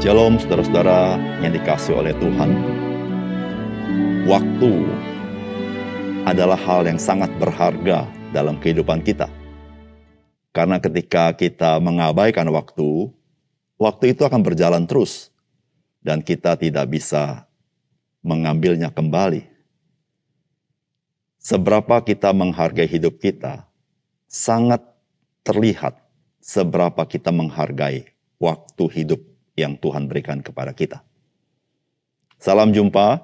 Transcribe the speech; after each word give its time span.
Shalom 0.00 0.40
saudara-saudara 0.40 1.20
yang 1.44 1.52
dikasih 1.52 1.92
oleh 1.92 2.16
Tuhan. 2.16 2.56
Waktu 4.24 4.72
adalah 6.24 6.56
hal 6.56 6.88
yang 6.88 6.96
sangat 6.96 7.28
berharga 7.36 8.08
dalam 8.32 8.56
kehidupan 8.56 9.04
kita. 9.04 9.28
Karena 10.56 10.80
ketika 10.80 11.36
kita 11.36 11.76
mengabaikan 11.84 12.48
waktu, 12.48 13.12
waktu 13.76 14.16
itu 14.16 14.24
akan 14.24 14.40
berjalan 14.40 14.88
terus 14.88 15.28
dan 16.00 16.24
kita 16.24 16.56
tidak 16.56 16.88
bisa 16.88 17.44
mengambilnya 18.24 18.88
kembali. 18.88 19.44
Seberapa 21.36 22.00
kita 22.00 22.32
menghargai 22.32 22.88
hidup 22.88 23.20
kita, 23.20 23.68
sangat 24.24 24.80
terlihat 25.44 26.00
seberapa 26.40 27.04
kita 27.04 27.28
menghargai 27.28 28.08
waktu 28.40 28.84
hidup 28.96 29.29
yang 29.58 29.78
Tuhan 29.78 30.06
berikan 30.06 30.42
kepada 30.44 30.74
kita. 30.74 31.02
Salam 32.40 32.72
jumpa 32.72 33.20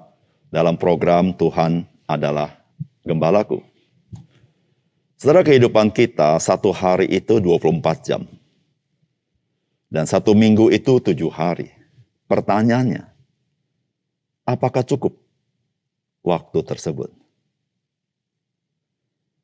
dalam 0.53 0.77
program 0.77 1.33
Tuhan 1.33 1.87
adalah 2.05 2.53
Gembalaku. 3.07 3.63
Setelah 5.17 5.41
kehidupan 5.41 5.89
kita, 5.95 6.37
satu 6.37 6.69
hari 6.69 7.09
itu 7.09 7.39
24 7.41 8.05
jam. 8.05 8.21
Dan 9.87 10.03
satu 10.05 10.35
minggu 10.35 10.69
itu 10.69 10.99
tujuh 10.99 11.31
hari. 11.31 11.71
Pertanyaannya, 12.27 13.07
apakah 14.43 14.83
cukup 14.83 15.15
waktu 16.21 16.59
tersebut? 16.61 17.09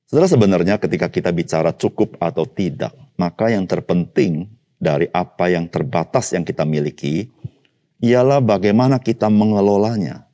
Setelah 0.05 0.29
sebenarnya 0.29 0.75
ketika 0.77 1.09
kita 1.09 1.33
bicara 1.33 1.73
cukup 1.73 2.21
atau 2.21 2.45
tidak, 2.45 2.93
maka 3.17 3.49
yang 3.49 3.65
terpenting 3.65 4.45
dari 4.83 5.07
apa 5.15 5.47
yang 5.47 5.71
terbatas 5.71 6.35
yang 6.35 6.43
kita 6.43 6.67
miliki 6.67 7.31
ialah 8.03 8.43
bagaimana 8.43 8.99
kita 8.99 9.31
mengelolanya. 9.31 10.27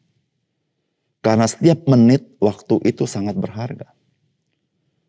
Karena 1.22 1.46
setiap 1.46 1.86
menit 1.86 2.26
waktu 2.42 2.82
itu 2.90 3.06
sangat 3.06 3.38
berharga. 3.38 3.94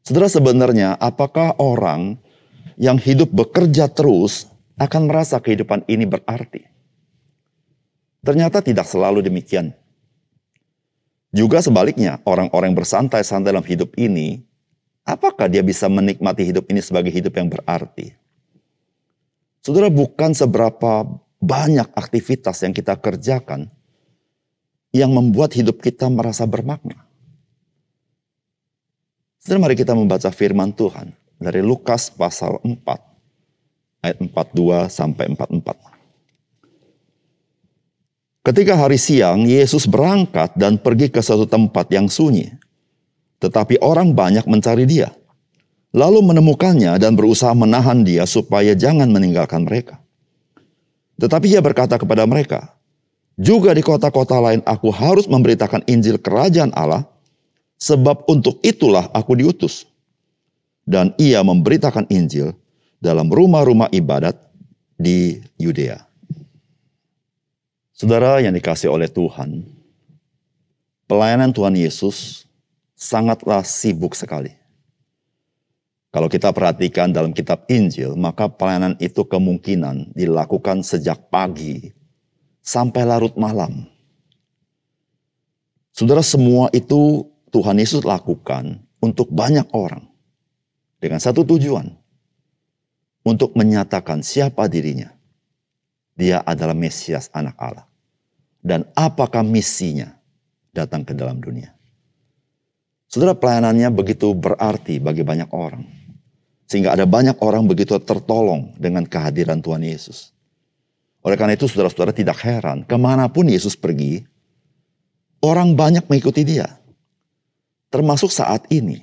Saudara 0.05 0.29
sebenarnya 0.29 1.01
apakah 1.01 1.57
orang 1.57 2.21
yang 2.77 3.01
hidup 3.01 3.33
bekerja 3.33 3.89
terus 3.89 4.45
akan 4.77 5.09
merasa 5.09 5.41
kehidupan 5.41 5.89
ini 5.89 6.05
berarti? 6.05 6.69
Ternyata 8.21 8.61
tidak 8.61 8.85
selalu 8.85 9.25
demikian. 9.25 9.73
Juga 11.31 11.63
sebaliknya, 11.63 12.19
orang-orang 12.27 12.75
bersantai-santai 12.75 13.55
dalam 13.55 13.63
hidup 13.63 13.95
ini, 13.95 14.43
apakah 15.07 15.47
dia 15.47 15.63
bisa 15.63 15.87
menikmati 15.87 16.43
hidup 16.43 16.67
ini 16.69 16.83
sebagai 16.83 17.15
hidup 17.15 17.39
yang 17.39 17.49
berarti? 17.49 18.20
Saudara, 19.61 19.93
bukan 19.93 20.33
seberapa 20.33 21.05
banyak 21.41 21.93
aktivitas 21.93 22.65
yang 22.65 22.73
kita 22.73 22.97
kerjakan 22.97 23.69
yang 24.93 25.13
membuat 25.13 25.53
hidup 25.53 25.85
kita 25.85 26.09
merasa 26.09 26.49
bermakna. 26.49 27.05
Saudara, 29.41 29.69
mari 29.69 29.77
kita 29.77 29.93
membaca 29.93 30.33
firman 30.33 30.73
Tuhan 30.73 31.13
dari 31.37 31.61
Lukas 31.61 32.09
pasal 32.09 32.57
4 32.65 32.73
ayat 34.01 34.17
42 34.21 34.89
sampai 34.89 35.29
44. 35.33 36.01
Ketika 38.41 38.73
hari 38.81 38.97
siang, 38.97 39.45
Yesus 39.45 39.85
berangkat 39.85 40.57
dan 40.57 40.81
pergi 40.81 41.13
ke 41.13 41.21
suatu 41.21 41.45
tempat 41.45 41.93
yang 41.93 42.09
sunyi. 42.09 42.49
Tetapi 43.41 43.81
orang 43.85 44.17
banyak 44.17 44.49
mencari 44.49 44.89
dia 44.89 45.13
lalu 45.91 46.23
menemukannya 46.23 46.99
dan 46.99 47.19
berusaha 47.19 47.55
menahan 47.55 48.07
dia 48.07 48.27
supaya 48.27 48.75
jangan 48.79 49.11
meninggalkan 49.11 49.67
mereka. 49.67 49.99
Tetapi 51.21 51.47
ia 51.53 51.61
berkata 51.61 52.01
kepada 52.01 52.25
mereka, 52.25 52.73
juga 53.41 53.73
di 53.73 53.81
kota-kota 53.81 54.37
lain 54.37 54.61
aku 54.69 54.93
harus 54.93 55.25
memberitakan 55.25 55.85
Injil 55.89 56.21
kerajaan 56.21 56.73
Allah, 56.77 57.09
sebab 57.81 58.29
untuk 58.29 58.61
itulah 58.61 59.09
aku 59.17 59.37
diutus. 59.37 59.89
Dan 60.85 61.15
ia 61.17 61.41
memberitakan 61.45 62.09
Injil 62.13 62.53
dalam 63.01 63.33
rumah-rumah 63.33 63.89
ibadat 63.95 64.37
di 65.01 65.41
Yudea. 65.57 66.03
Saudara 67.97 68.41
yang 68.45 68.57
dikasih 68.57 68.93
oleh 68.93 69.09
Tuhan, 69.09 69.65
pelayanan 71.09 71.53
Tuhan 71.53 71.77
Yesus 71.77 72.49
sangatlah 72.93 73.65
sibuk 73.65 74.13
sekali. 74.13 74.60
Kalau 76.11 76.27
kita 76.27 76.51
perhatikan 76.51 77.15
dalam 77.15 77.31
kitab 77.31 77.71
Injil, 77.71 78.19
maka 78.19 78.51
pelayanan 78.51 78.99
itu 78.99 79.23
kemungkinan 79.23 80.11
dilakukan 80.19 80.83
sejak 80.83 81.31
pagi 81.31 81.95
sampai 82.67 83.07
larut 83.07 83.39
malam. 83.39 83.87
Saudara, 85.95 86.19
semua 86.27 86.67
itu 86.75 87.31
Tuhan 87.55 87.79
Yesus 87.79 88.03
lakukan 88.03 88.83
untuk 88.99 89.31
banyak 89.31 89.71
orang 89.71 90.11
dengan 90.99 91.23
satu 91.23 91.47
tujuan: 91.47 91.95
untuk 93.23 93.55
menyatakan 93.55 94.27
siapa 94.27 94.67
dirinya. 94.67 95.15
Dia 96.19 96.43
adalah 96.43 96.75
Mesias, 96.75 97.31
Anak 97.31 97.55
Allah, 97.57 97.87
dan 98.61 98.85
apakah 98.99 99.47
misinya 99.47 100.19
datang 100.75 101.07
ke 101.07 101.15
dalam 101.15 101.39
dunia. 101.39 101.71
Saudara, 103.07 103.39
pelayanannya 103.39 103.89
begitu 103.95 104.35
berarti 104.35 104.99
bagi 104.99 105.23
banyak 105.23 105.49
orang. 105.55 106.00
Sehingga 106.71 106.95
ada 106.95 107.03
banyak 107.03 107.35
orang 107.43 107.67
begitu 107.67 107.99
tertolong 107.99 108.71
dengan 108.79 109.03
kehadiran 109.03 109.59
Tuhan 109.59 109.83
Yesus. 109.83 110.31
Oleh 111.27 111.35
karena 111.35 111.59
itu 111.59 111.67
saudara-saudara 111.67 112.15
tidak 112.15 112.39
heran. 112.47 112.87
Ke 112.87 112.95
mana 112.95 113.27
pun 113.27 113.51
Yesus 113.51 113.75
pergi, 113.75 114.23
orang 115.43 115.75
banyak 115.75 116.07
mengikuti 116.07 116.47
dia. 116.47 116.79
Termasuk 117.91 118.31
saat 118.31 118.71
ini. 118.71 119.03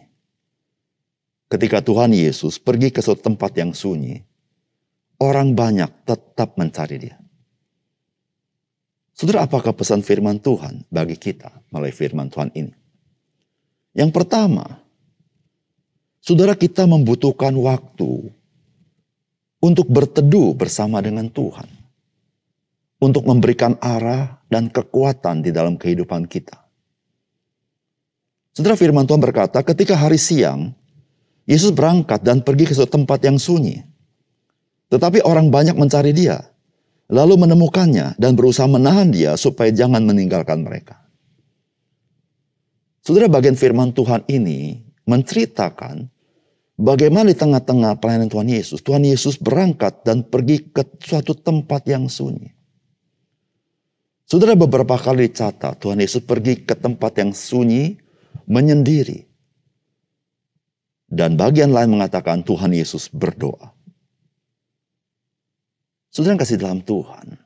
Ketika 1.51 1.83
Tuhan 1.83 2.15
Yesus 2.15 2.55
pergi 2.55 2.87
ke 2.87 3.03
suatu 3.03 3.27
tempat 3.27 3.51
yang 3.59 3.75
sunyi, 3.75 4.23
orang 5.19 5.51
banyak 5.51 5.91
tetap 6.07 6.55
mencari 6.55 7.03
dia. 7.03 7.19
Saudara, 9.11 9.43
apakah 9.43 9.75
pesan 9.75 10.07
firman 10.07 10.39
Tuhan 10.39 10.87
bagi 10.87 11.19
kita 11.19 11.51
melalui 11.75 11.91
firman 11.91 12.31
Tuhan 12.31 12.47
ini? 12.55 12.71
Yang 13.91 14.11
pertama, 14.15 14.86
Saudara 16.27 16.59
kita 16.59 16.83
membutuhkan 16.83 17.55
waktu 17.55 18.27
untuk 19.63 19.87
berteduh 19.87 20.51
bersama 20.59 20.99
dengan 20.99 21.31
Tuhan. 21.31 21.71
Untuk 22.99 23.23
memberikan 23.23 23.79
arah 23.79 24.43
dan 24.51 24.67
kekuatan 24.67 25.39
di 25.39 25.55
dalam 25.55 25.79
kehidupan 25.79 26.27
kita. 26.27 26.67
Saudara 28.51 28.75
firman 28.75 29.07
Tuhan 29.07 29.23
berkata, 29.23 29.63
ketika 29.63 29.95
hari 29.95 30.19
siang, 30.19 30.75
Yesus 31.47 31.71
berangkat 31.71 32.19
dan 32.19 32.43
pergi 32.43 32.67
ke 32.67 32.73
suatu 32.75 32.99
tempat 32.99 33.23
yang 33.23 33.39
sunyi. 33.39 33.87
Tetapi 34.91 35.23
orang 35.23 35.47
banyak 35.47 35.79
mencari 35.79 36.11
dia, 36.11 36.43
lalu 37.07 37.39
menemukannya 37.39 38.19
dan 38.19 38.35
berusaha 38.35 38.67
menahan 38.67 39.15
dia 39.15 39.39
supaya 39.39 39.71
jangan 39.71 40.03
meninggalkan 40.03 40.59
mereka. 40.59 41.07
Saudara 42.99 43.31
bagian 43.31 43.55
firman 43.55 43.95
Tuhan 43.95 44.27
ini 44.27 44.83
menceritakan 45.07 46.16
Bagaimana 46.77 47.33
di 47.33 47.37
tengah-tengah 47.37 47.97
pelayanan 47.97 48.29
Tuhan 48.29 48.53
Yesus, 48.53 48.85
Tuhan 48.85 49.01
Yesus 49.01 49.41
berangkat 49.41 50.05
dan 50.05 50.21
pergi 50.21 50.69
ke 50.69 50.85
suatu 51.01 51.33
tempat 51.33 51.89
yang 51.89 52.05
sunyi. 52.05 52.53
Saudara 54.29 54.53
beberapa 54.53 54.93
kali 54.93 55.25
dicatat, 55.25 55.81
Tuhan 55.81 55.97
Yesus 55.97 56.21
pergi 56.21 56.61
ke 56.61 56.77
tempat 56.77 57.17
yang 57.17 57.33
sunyi, 57.33 57.97
menyendiri. 58.45 59.25
Dan 61.09 61.33
bagian 61.33 61.73
lain 61.73 61.97
mengatakan 61.97 62.45
Tuhan 62.45 62.75
Yesus 62.75 63.09
berdoa. 63.09 63.73
Saudara 66.13 66.37
yang 66.37 66.41
kasih 66.45 66.61
dalam 66.61 66.81
Tuhan. 66.85 67.41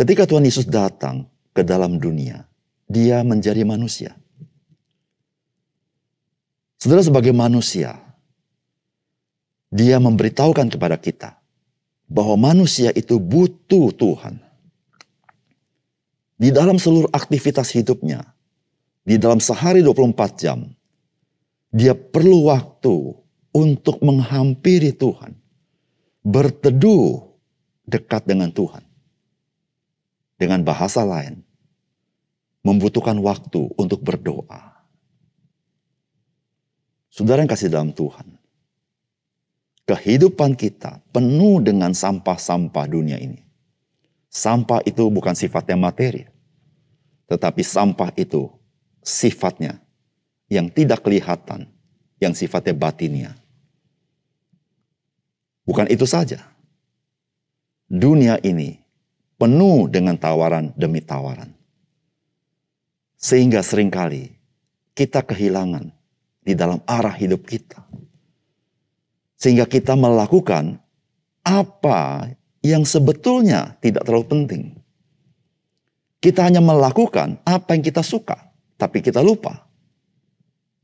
Ketika 0.00 0.24
Tuhan 0.24 0.48
Yesus 0.48 0.64
datang 0.64 1.28
ke 1.52 1.60
dalam 1.60 2.00
dunia, 2.00 2.48
dia 2.88 3.20
menjadi 3.20 3.66
manusia. 3.68 4.16
Saudara 6.82 6.98
sebagai 6.98 7.30
manusia, 7.30 7.94
dia 9.70 10.02
memberitahukan 10.02 10.66
kepada 10.66 10.98
kita 10.98 11.38
bahwa 12.10 12.50
manusia 12.50 12.90
itu 12.90 13.22
butuh 13.22 13.94
Tuhan. 13.94 14.42
Di 16.34 16.50
dalam 16.50 16.82
seluruh 16.82 17.06
aktivitas 17.14 17.70
hidupnya, 17.70 18.26
di 19.06 19.14
dalam 19.14 19.38
sehari 19.38 19.78
24 19.86 20.34
jam, 20.34 20.66
dia 21.70 21.94
perlu 21.94 22.50
waktu 22.50 23.14
untuk 23.54 24.02
menghampiri 24.02 24.90
Tuhan, 24.90 25.38
berteduh 26.26 27.30
dekat 27.86 28.26
dengan 28.26 28.50
Tuhan. 28.50 28.82
Dengan 30.34 30.66
bahasa 30.66 31.06
lain, 31.06 31.46
membutuhkan 32.66 33.22
waktu 33.22 33.70
untuk 33.78 34.02
berdoa 34.02 34.71
Saudara 37.12 37.44
yang 37.44 37.52
kasih 37.52 37.68
dalam 37.68 37.92
Tuhan. 37.92 38.40
Kehidupan 39.84 40.56
kita 40.56 41.04
penuh 41.12 41.60
dengan 41.60 41.92
sampah-sampah 41.92 42.88
dunia 42.88 43.20
ini. 43.20 43.44
Sampah 44.32 44.80
itu 44.88 45.12
bukan 45.12 45.36
sifatnya 45.36 45.76
materi, 45.76 46.24
tetapi 47.28 47.60
sampah 47.60 48.16
itu 48.16 48.48
sifatnya 49.04 49.76
yang 50.48 50.72
tidak 50.72 51.04
kelihatan, 51.04 51.68
yang 52.16 52.32
sifatnya 52.32 52.72
batinnya. 52.72 53.36
Bukan 55.68 55.92
itu 55.92 56.08
saja. 56.08 56.40
Dunia 57.92 58.40
ini 58.40 58.80
penuh 59.36 59.84
dengan 59.84 60.16
tawaran 60.16 60.72
demi 60.80 61.04
tawaran. 61.04 61.52
Sehingga 63.20 63.60
sering 63.60 63.92
kali 63.92 64.32
kita 64.96 65.20
kehilangan 65.20 65.92
di 66.42 66.52
dalam 66.58 66.82
arah 66.84 67.14
hidup 67.14 67.46
kita. 67.46 67.82
Sehingga 69.38 69.66
kita 69.66 69.98
melakukan 69.98 70.78
apa 71.42 72.30
yang 72.62 72.86
sebetulnya 72.86 73.74
tidak 73.82 74.06
terlalu 74.06 74.26
penting. 74.30 74.62
Kita 76.22 76.46
hanya 76.46 76.62
melakukan 76.62 77.42
apa 77.42 77.74
yang 77.74 77.82
kita 77.82 78.06
suka, 78.06 78.38
tapi 78.78 79.02
kita 79.02 79.18
lupa 79.18 79.66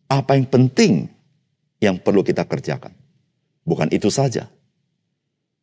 apa 0.08 0.34
yang 0.34 0.49
penting 0.49 1.06
yang 1.78 2.00
perlu 2.00 2.25
kita 2.25 2.43
kerjakan. 2.43 2.96
Bukan 3.62 3.93
itu 3.93 4.08
saja. 4.08 4.49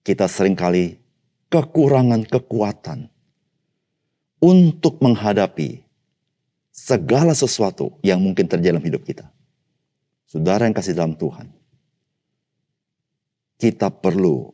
Kita 0.06 0.30
sering 0.30 0.54
kali 0.54 1.02
kekurangan 1.50 2.30
kekuatan 2.30 3.10
untuk 4.38 5.02
menghadapi 5.02 5.82
segala 6.70 7.34
sesuatu 7.34 7.98
yang 8.06 8.22
mungkin 8.22 8.46
terjadi 8.46 8.78
dalam 8.78 8.86
hidup 8.86 9.02
kita. 9.02 9.26
Saudara 10.26 10.66
yang 10.66 10.74
kasih 10.74 10.98
dalam 10.98 11.14
Tuhan, 11.14 11.54
kita 13.62 13.94
perlu 13.94 14.50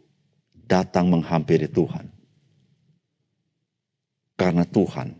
datang 0.68 1.08
menghampiri 1.08 1.72
Tuhan. 1.72 2.12
Karena 4.36 4.68
Tuhan, 4.68 5.16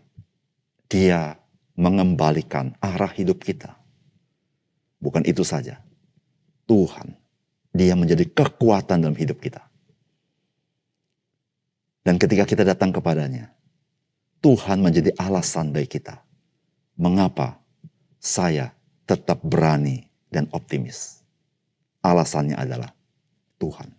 dia 0.92 1.40
mengembalikan 1.76 2.76
arah 2.84 3.10
hidup 3.16 3.40
kita. 3.40 3.72
Bukan 5.00 5.24
itu 5.24 5.40
saja. 5.42 5.80
Tuhan, 6.68 7.16
dia 7.72 7.96
menjadi 7.96 8.28
kekuatan 8.28 9.02
dalam 9.02 9.16
hidup 9.16 9.40
kita. 9.40 9.64
Dan 12.02 12.18
ketika 12.18 12.44
kita 12.44 12.62
datang 12.66 12.92
kepadanya, 12.92 13.54
Tuhan 14.42 14.82
menjadi 14.82 15.14
alasan 15.16 15.70
bagi 15.70 15.96
kita. 15.96 16.18
Mengapa 16.98 17.62
saya 18.18 18.74
tetap 19.06 19.40
berani 19.42 20.11
dan 20.32 20.48
optimis? 20.50 21.20
Alasannya 22.02 22.58
adalah 22.58 22.90
Tuhan. 23.60 23.92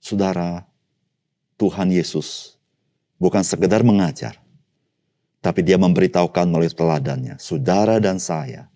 Saudara, 0.00 0.64
Tuhan 1.60 1.92
Yesus 1.92 2.56
bukan 3.20 3.44
sekedar 3.44 3.84
mengajar, 3.84 4.40
tapi 5.44 5.60
dia 5.60 5.76
memberitahukan 5.76 6.48
melalui 6.48 6.72
teladannya, 6.72 7.36
saudara 7.36 8.00
dan 8.00 8.16
saya. 8.16 8.66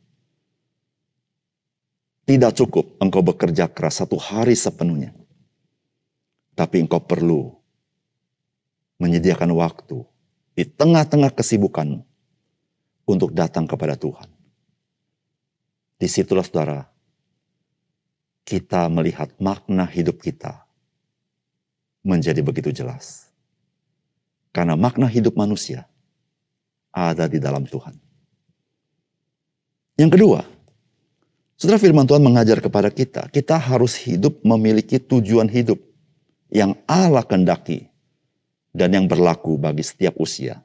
Tidak 2.25 2.53
cukup 2.57 3.01
engkau 3.01 3.21
bekerja 3.21 3.69
keras 3.69 4.01
satu 4.01 4.17
hari 4.17 4.57
sepenuhnya. 4.57 5.13
Tapi 6.57 6.85
engkau 6.85 7.01
perlu 7.03 7.53
menyediakan 8.97 9.53
waktu 9.53 10.05
di 10.55 10.65
tengah-tengah 10.65 11.35
kesibukanmu 11.35 12.01
untuk 13.05 13.35
datang 13.35 13.69
kepada 13.69 13.99
Tuhan. 13.99 14.34
Di 15.99 16.11
situlah 16.11 16.45
saudara, 16.45 16.87
kita 18.45 18.87
melihat 18.93 19.33
makna 19.41 19.89
hidup 19.89 20.21
kita 20.21 20.67
menjadi 22.05 22.45
begitu 22.45 22.71
jelas. 22.75 23.33
Karena 24.55 24.77
makna 24.79 25.09
hidup 25.11 25.35
manusia 25.35 25.89
ada 26.95 27.27
di 27.27 27.43
dalam 27.43 27.67
Tuhan. 27.67 27.97
Yang 29.99 30.11
kedua, 30.19 30.41
Saudara 31.55 31.79
firman 31.79 32.03
Tuhan 32.03 32.21
mengajar 32.21 32.59
kepada 32.59 32.91
kita, 32.91 33.31
kita 33.31 33.55
harus 33.55 33.95
hidup 33.95 34.43
memiliki 34.43 34.99
tujuan 34.99 35.47
hidup 35.47 35.79
yang 36.51 36.75
Allah 36.91 37.23
kendaki 37.23 37.87
dan 38.75 38.91
yang 38.91 39.07
berlaku 39.07 39.55
bagi 39.55 39.87
setiap 39.87 40.19
usia. 40.19 40.59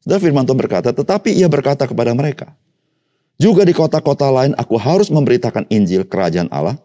Saudara 0.00 0.20
firman 0.20 0.48
Tuhan 0.48 0.56
berkata, 0.56 0.96
tetapi 0.96 1.36
ia 1.36 1.48
berkata 1.48 1.84
kepada 1.84 2.16
mereka, 2.16 2.56
juga 3.38 3.66
di 3.66 3.74
kota-kota 3.74 4.30
lain 4.30 4.54
aku 4.54 4.78
harus 4.78 5.10
memberitakan 5.10 5.66
Injil 5.70 6.06
kerajaan 6.06 6.46
Allah, 6.54 6.78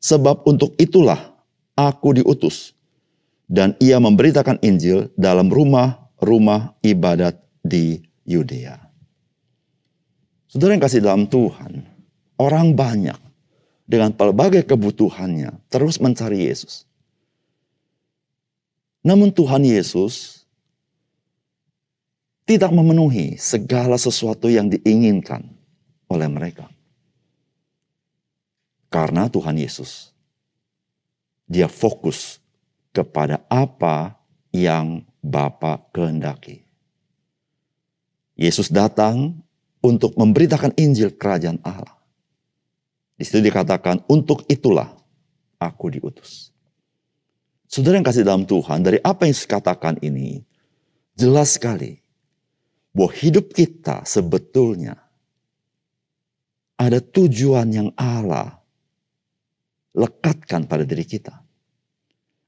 sebab 0.00 0.44
untuk 0.48 0.72
itulah 0.80 1.36
aku 1.76 2.16
diutus. 2.16 2.72
Dan 3.50 3.74
ia 3.82 3.98
memberitakan 3.98 4.62
Injil 4.62 5.10
dalam 5.18 5.50
rumah-rumah 5.50 6.78
ibadat 6.86 7.34
di 7.66 7.98
Yudea. 8.22 8.78
Saudara 10.46 10.78
yang 10.78 10.82
kasih 10.82 11.02
dalam 11.02 11.26
Tuhan, 11.26 11.82
orang 12.38 12.78
banyak 12.78 13.18
dengan 13.90 14.14
pelbagai 14.14 14.62
kebutuhannya 14.70 15.66
terus 15.66 15.98
mencari 15.98 16.46
Yesus. 16.46 16.86
Namun 19.02 19.34
Tuhan 19.34 19.66
Yesus 19.66 20.46
tidak 22.46 22.70
memenuhi 22.70 23.34
segala 23.34 23.98
sesuatu 23.98 24.46
yang 24.46 24.70
diinginkan 24.70 25.59
oleh 26.10 26.26
mereka. 26.26 26.66
Karena 28.90 29.30
Tuhan 29.30 29.54
Yesus 29.54 30.10
dia 31.46 31.70
fokus 31.70 32.42
kepada 32.90 33.46
apa 33.46 34.18
yang 34.50 35.06
Bapa 35.22 35.78
kehendaki. 35.94 36.62
Yesus 38.34 38.72
datang 38.72 39.36
untuk 39.84 40.16
memberitakan 40.16 40.72
Injil 40.80 41.12
kerajaan 41.12 41.60
Allah. 41.60 41.98
Di 43.20 43.28
situ 43.28 43.44
dikatakan, 43.44 44.08
untuk 44.08 44.48
itulah 44.48 44.96
aku 45.60 45.92
diutus. 45.92 46.48
Saudara 47.68 48.00
yang 48.00 48.06
kasih 48.06 48.24
dalam 48.24 48.48
Tuhan, 48.48 48.80
dari 48.80 48.96
apa 49.04 49.28
yang 49.28 49.36
saya 49.36 49.60
katakan 49.60 50.00
ini, 50.00 50.40
jelas 51.12 51.60
sekali 51.60 52.00
bahwa 52.96 53.12
hidup 53.12 53.52
kita 53.52 54.02
sebetulnya 54.08 54.96
ada 56.80 57.04
tujuan 57.04 57.68
yang 57.68 57.88
Allah 58.00 58.56
lekatkan 59.92 60.64
pada 60.64 60.88
diri 60.88 61.04
kita. 61.04 61.36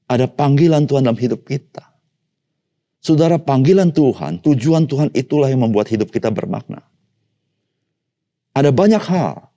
Ada 0.09 0.25
panggilan 0.25 0.89
Tuhan 0.89 1.05
dalam 1.05 1.21
hidup 1.21 1.45
kita. 1.45 1.93
Saudara, 2.97 3.37
panggilan 3.37 3.93
Tuhan, 3.93 4.41
tujuan 4.41 4.89
Tuhan 4.89 5.13
itulah 5.13 5.53
yang 5.53 5.61
membuat 5.61 5.93
hidup 5.93 6.09
kita 6.09 6.33
bermakna. 6.33 6.81
Ada 8.57 8.73
banyak 8.73 9.03
hal 9.05 9.53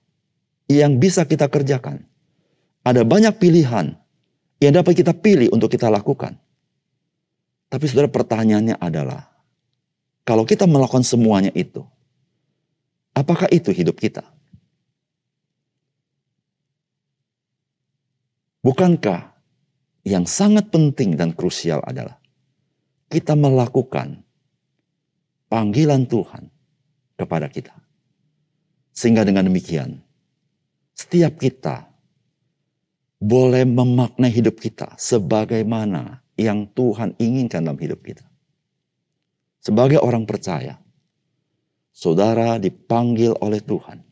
yang 0.69 1.01
bisa 1.01 1.25
kita 1.25 1.49
kerjakan. 1.49 2.05
Ada 2.85 3.01
banyak 3.01 3.33
pilihan 3.39 3.97
yang 4.61 4.73
dapat 4.75 4.93
kita 4.99 5.15
pilih 5.15 5.49
untuk 5.55 5.73
kita 5.73 5.89
lakukan. 5.89 6.37
Tapi 7.67 7.83
saudara 7.87 8.11
pertanyaannya 8.11 8.77
adalah, 8.79 9.31
kalau 10.23 10.43
kita 10.43 10.67
melakukan 10.67 11.03
semuanya 11.03 11.51
itu, 11.55 11.83
apakah 13.15 13.47
itu 13.51 13.71
hidup 13.71 13.99
kita? 13.99 14.36
Bukankah 18.67 19.31
yang 20.03 20.27
sangat 20.27 20.67
penting 20.67 21.15
dan 21.15 21.31
krusial 21.31 21.79
adalah 21.87 22.19
kita 23.07 23.31
melakukan 23.31 24.27
panggilan 25.47 26.03
Tuhan 26.03 26.51
kepada 27.15 27.47
kita. 27.47 27.71
Sehingga 28.91 29.23
dengan 29.23 29.47
demikian, 29.47 30.03
setiap 30.91 31.39
kita 31.39 31.87
boleh 33.23 33.63
memaknai 33.63 34.35
hidup 34.35 34.59
kita 34.59 34.99
sebagaimana 34.99 36.19
yang 36.35 36.67
Tuhan 36.67 37.15
inginkan 37.23 37.63
dalam 37.63 37.79
hidup 37.79 38.03
kita. 38.03 38.27
Sebagai 39.63 40.03
orang 40.03 40.27
percaya, 40.27 40.75
saudara 41.95 42.59
dipanggil 42.59 43.31
oleh 43.39 43.63
Tuhan 43.63 44.03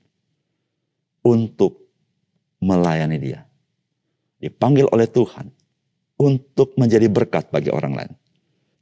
untuk 1.27 1.91
melayani 2.63 3.19
Dia 3.19 3.43
dipanggil 4.45 4.85
oleh 4.93 5.09
Tuhan 5.09 5.49
untuk 6.21 6.77
menjadi 6.77 7.09
berkat 7.09 7.49
bagi 7.49 7.73
orang 7.73 7.97
lain. 7.97 8.13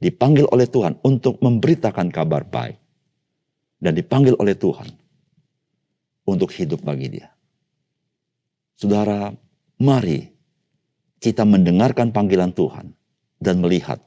Dipanggil 0.04 0.44
oleh 0.52 0.68
Tuhan 0.68 1.00
untuk 1.08 1.40
memberitakan 1.40 2.12
kabar 2.12 2.44
baik. 2.44 2.76
Dan 3.80 3.96
dipanggil 3.96 4.36
oleh 4.36 4.56
Tuhan 4.56 4.92
untuk 6.28 6.52
hidup 6.52 6.84
bagi 6.84 7.20
dia. 7.20 7.32
Saudara, 8.80 9.32
mari 9.80 10.28
kita 11.20 11.48
mendengarkan 11.48 12.12
panggilan 12.12 12.52
Tuhan 12.52 12.96
dan 13.40 13.60
melihat 13.60 14.00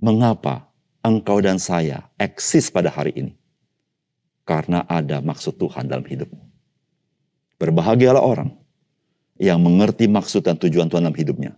mengapa 0.00 0.68
engkau 1.04 1.40
dan 1.44 1.60
saya 1.60 2.08
eksis 2.16 2.72
pada 2.72 2.88
hari 2.88 3.12
ini. 3.16 3.32
Karena 4.44 4.84
ada 4.84 5.24
maksud 5.24 5.56
Tuhan 5.56 5.88
dalam 5.88 6.04
hidupmu. 6.04 6.44
Berbahagialah 7.60 8.20
orang 8.20 8.63
yang 9.38 9.58
mengerti 9.58 10.06
maksud 10.06 10.46
dan 10.46 10.54
tujuan 10.58 10.86
Tuhan 10.86 11.06
dalam 11.06 11.16
hidupnya 11.16 11.52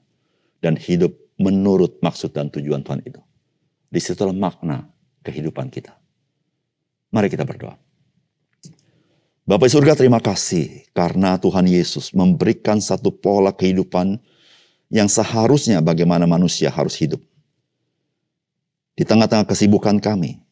dan 0.65 0.75
hidup 0.77 1.13
menurut 1.37 2.01
maksud 2.01 2.33
dan 2.33 2.49
tujuan 2.49 2.81
Tuhan 2.81 3.05
itu. 3.05 3.21
Di 3.93 4.01
situlah 4.01 4.35
makna 4.35 4.89
kehidupan 5.21 5.69
kita. 5.69 5.95
Mari 7.13 7.29
kita 7.29 7.45
berdoa. 7.45 7.77
Bapak 9.47 9.71
surga 9.71 9.95
terima 9.95 10.19
kasih 10.19 10.91
karena 10.91 11.39
Tuhan 11.39 11.71
Yesus 11.71 12.11
memberikan 12.11 12.83
satu 12.83 13.15
pola 13.15 13.55
kehidupan 13.55 14.19
yang 14.91 15.07
seharusnya 15.07 15.79
bagaimana 15.79 16.27
manusia 16.27 16.67
harus 16.67 16.99
hidup. 16.99 17.23
Di 18.99 19.07
tengah-tengah 19.07 19.47
kesibukan 19.47 20.03
kami, 20.03 20.43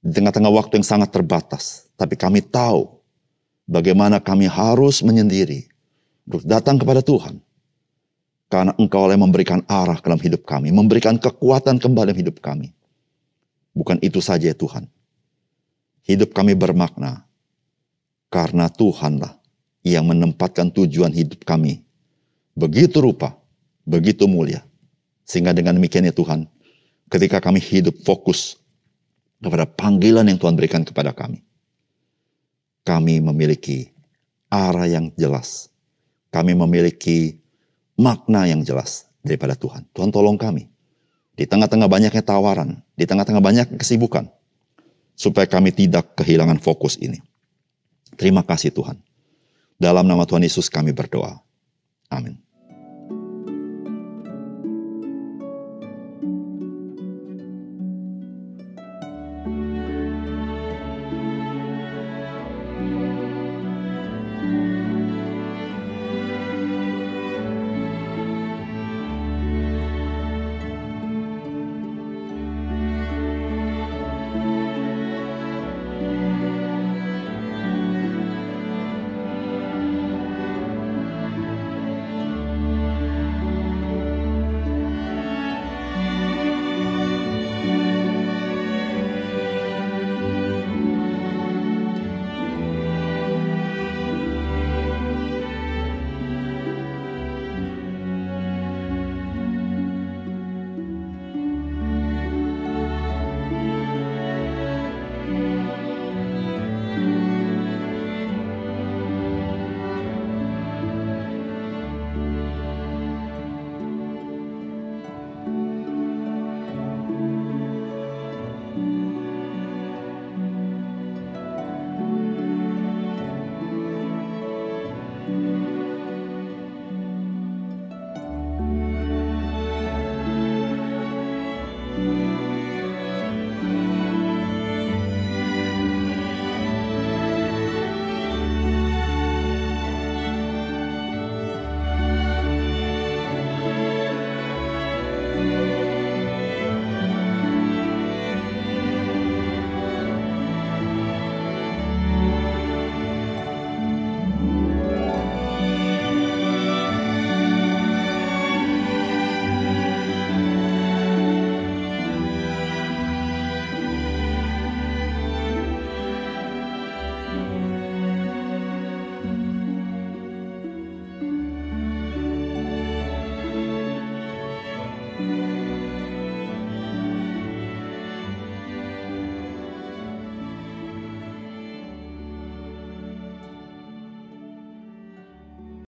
di 0.00 0.12
tengah-tengah 0.14 0.48
waktu 0.48 0.80
yang 0.80 0.88
sangat 0.88 1.12
terbatas, 1.12 1.90
tapi 2.00 2.16
kami 2.16 2.40
tahu 2.40 2.88
bagaimana 3.68 4.24
kami 4.24 4.48
harus 4.48 5.04
menyendiri 5.04 5.68
untuk 6.28 6.44
datang 6.44 6.76
kepada 6.76 7.00
Tuhan. 7.00 7.40
Karena 8.48 8.72
engkau 8.76 9.08
yang 9.08 9.24
memberikan 9.24 9.60
arah 9.68 10.00
dalam 10.00 10.20
hidup 10.20 10.44
kami, 10.44 10.72
memberikan 10.72 11.16
kekuatan 11.16 11.80
kembali 11.80 12.12
dalam 12.12 12.20
hidup 12.20 12.40
kami. 12.44 12.72
Bukan 13.76 14.00
itu 14.00 14.20
saja 14.20 14.48
ya 14.48 14.56
Tuhan. 14.56 14.88
Hidup 16.04 16.32
kami 16.32 16.56
bermakna 16.56 17.28
karena 18.32 18.72
Tuhanlah 18.72 19.36
yang 19.84 20.08
menempatkan 20.08 20.72
tujuan 20.72 21.12
hidup 21.12 21.44
kami. 21.44 21.84
Begitu 22.56 23.04
rupa, 23.04 23.36
begitu 23.84 24.24
mulia. 24.24 24.64
Sehingga 25.28 25.52
dengan 25.52 25.76
demikian 25.76 26.08
ya 26.08 26.16
Tuhan, 26.16 26.48
ketika 27.12 27.44
kami 27.44 27.60
hidup 27.60 28.00
fokus 28.04 28.56
kepada 29.44 29.68
panggilan 29.68 30.26
yang 30.26 30.40
Tuhan 30.40 30.56
berikan 30.56 30.82
kepada 30.82 31.12
kami. 31.12 31.44
Kami 32.82 33.20
memiliki 33.20 33.92
arah 34.48 34.88
yang 34.88 35.12
jelas 35.20 35.68
kami 36.38 36.54
memiliki 36.54 37.42
makna 37.98 38.46
yang 38.46 38.62
jelas 38.62 39.10
daripada 39.26 39.58
Tuhan. 39.58 39.82
Tuhan 39.90 40.14
tolong 40.14 40.38
kami. 40.38 40.70
Di 41.34 41.50
tengah-tengah 41.50 41.90
banyaknya 41.90 42.22
tawaran, 42.22 42.78
di 42.94 43.02
tengah-tengah 43.02 43.42
banyak 43.42 43.66
kesibukan. 43.74 44.30
Supaya 45.18 45.50
kami 45.50 45.74
tidak 45.74 46.14
kehilangan 46.14 46.62
fokus 46.62 46.94
ini. 47.02 47.18
Terima 48.14 48.46
kasih 48.46 48.70
Tuhan. 48.70 49.02
Dalam 49.82 50.06
nama 50.06 50.22
Tuhan 50.22 50.46
Yesus 50.46 50.70
kami 50.70 50.94
berdoa. 50.94 51.42
Amin. 52.06 52.38